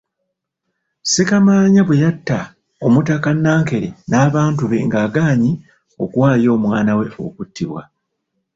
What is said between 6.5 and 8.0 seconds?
omwana we okuttibwa.